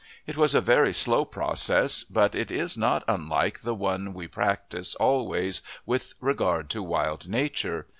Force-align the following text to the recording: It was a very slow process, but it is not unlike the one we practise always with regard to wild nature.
It 0.25 0.35
was 0.35 0.55
a 0.55 0.61
very 0.61 0.95
slow 0.95 1.25
process, 1.25 2.03
but 2.03 2.33
it 2.33 2.49
is 2.49 2.75
not 2.75 3.03
unlike 3.07 3.59
the 3.59 3.75
one 3.75 4.15
we 4.15 4.25
practise 4.27 4.95
always 4.95 5.61
with 5.85 6.15
regard 6.19 6.71
to 6.71 6.81
wild 6.81 7.29
nature. 7.29 7.85